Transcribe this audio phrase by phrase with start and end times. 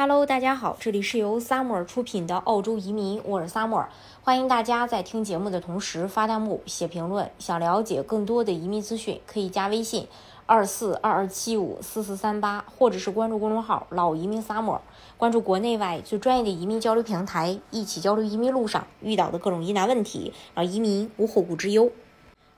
[0.00, 3.86] Hello，大家好，这里是由 Summer 出品的澳洲移民，我是 Summer，
[4.22, 7.28] 欢迎大家在听节目的同时发弹幕、写评论。
[7.40, 10.06] 想了解更多的移民资讯，可以加微信
[10.46, 14.78] 二四二二七五四四三八，或者是关注公众号“老移民 Summer”，
[15.16, 21.90] 关注国内外最专业的移民交流平台，一起交流移民路上遇到的各种疑难问题，让移民无后顾之忧。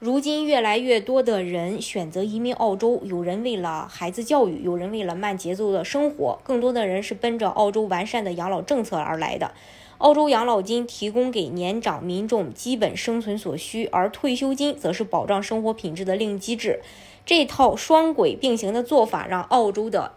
[0.00, 9.50] 如今，越来越多的人选择移民澳洲，有人为了孩子教育，有人为了慢节奏的生活，更多的人是奔着澳洲完善的养老政策而来的。
[9.98, 16.80] 澳洲养老金提供给年长民众基本生存所需，而退休金则是保障生活品质的另一机制。
[17.26, 20.12] 这套双轨并行的做法，让澳洲的，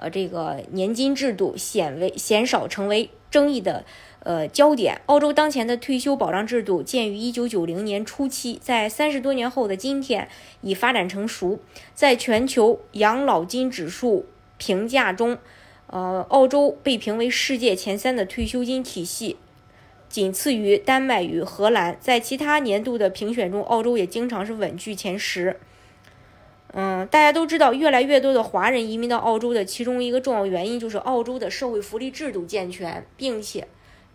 [0.00, 3.84] 呃，这个年金制度显为鲜少成为争议的。
[4.22, 5.00] 呃，焦点。
[5.06, 10.28] 澳洲当前的退休保障制度建于一九九零年初期，在三十多年后的今天
[10.60, 11.58] 已发展成熟。
[11.94, 14.26] 在全球养老金指数
[14.58, 15.38] 评价中，
[15.86, 19.38] 呃，澳洲被评为世界前三的退休金体系，
[20.10, 21.96] 仅次于丹麦与荷兰。
[21.98, 25.56] 在其他年度的评选中，澳洲也经常是稳居前十。
[26.72, 33.68] 嗯，大家都知道，越来越多的华人移民到澳洲的其中一个重要原因就是澳洲的社会福利制度健全，并且。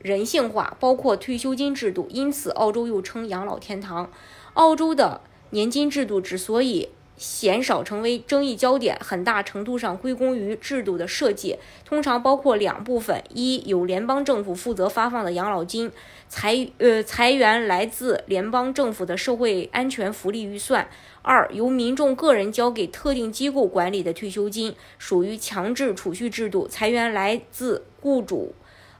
[0.00, 4.10] 人性化，包括退休金制度，因此澳洲又称养老天堂。
[4.54, 15.90] 澳洲的年金制度之所以鲜少成为争议焦点，很大程度上归功于制度的设计，通常包括两部分：一，由联邦政府负责发放的养老金，
[16.28, 20.84] 财呃财源来自联邦政府的社会安全福利预算；
[21.22, 28.54] 二，由民众个人交给特定机构管理的退休金，属于强制储蓄制度，财源来自雇主。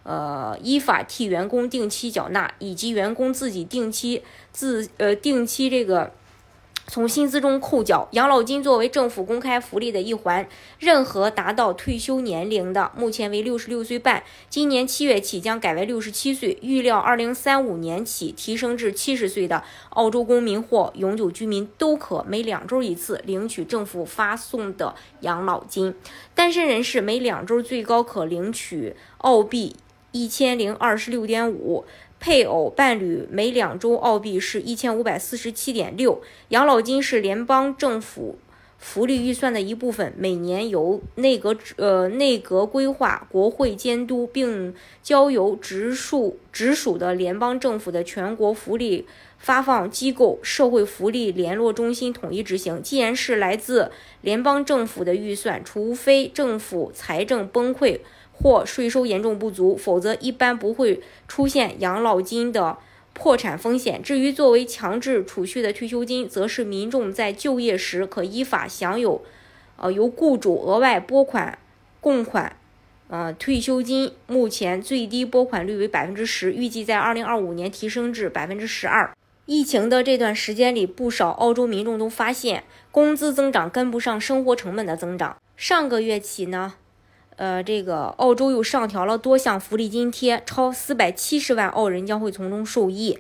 [0.05, 6.13] 呃，依法替员工定期缴纳，以及员工自己定期自呃定期这个
[6.93, 10.47] 从薪资中扣缴养老金，作为政府公开福利的一环。
[10.79, 25.95] 任何达到退休年龄的，目前为六十六岁半，今年七月起将改为六十七岁，预料二零三五年起提升至七十岁的澳洲公民或永久居民都可每两周一次领取政府发送的养老金。
[26.35, 29.77] 单身人士每两周最高可领取澳币。
[30.15, 31.87] 一千零二十六点五，
[32.23, 36.23] 配偶伴侣每两周澳币是一千五百四十七点六。
[36.51, 38.39] 养老金是联邦政府
[38.79, 44.73] 福利预算的一部分，每年由内阁呃内阁规划、国会监督，并
[45.03, 49.05] 交由直属直属的联邦政府的全国福利
[49.39, 52.81] 发放机构社会福利联络中心统一执行。
[52.81, 53.91] 既然是来自
[54.21, 57.99] 联邦政府的预算，除非政府财政崩溃。
[58.33, 62.79] 或税收严重不足，否则一般不会出现养老金的
[63.13, 64.03] 破产风险。
[64.03, 69.23] 至于作为强制储蓄的退休金，则是民众在就业时可依法享有，
[69.77, 71.59] 呃，由雇主额外拨款
[72.01, 72.57] 供款，
[73.09, 79.13] 呃，退休金目前最低拨款率为百分之十，预计在二零二五年提升至百分之十二。
[79.45, 85.37] 疫情的这段时间里，不少澳洲民众都发现工资增长跟不上生活成本的增长。
[85.57, 86.75] 上个月起呢。
[87.37, 93.19] 呃，这个澳洲又上调了多项福利津贴，超四百七十万澳人将会从中受益。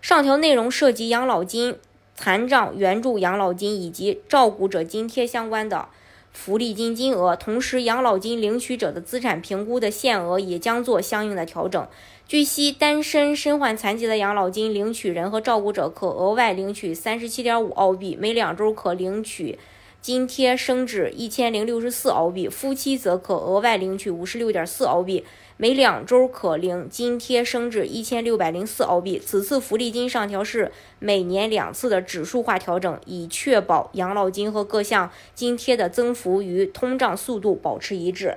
[0.00, 1.78] 上调内容涉及养老金、
[2.14, 5.88] 残障援助养老金以及照顾者津贴相关的
[6.30, 11.86] 福利金金额，同时养老金领取者的资产评估的限额也将做相应的调整。
[12.28, 19.58] 据悉，单身身患残疾的养老金领取人和照顾者可额外领取三十七点五澳币，每两周可领取。
[20.04, 25.24] 津贴升至一千零六十四澳币，夫妻则可额外领取五十六点四澳币，
[25.56, 29.18] 每两周可领津贴升至一千六百零四澳币。
[29.18, 38.36] 此次福利金上调是每年两次的指数化调整，以确保养老金和各项津贴的增幅与通胀速度保持一致。